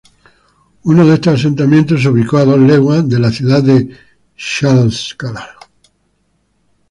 [0.85, 3.91] Uno de estos asentamientos se ubicó, a dos leguas de la ciudad de
[4.35, 5.47] Tlaxcala.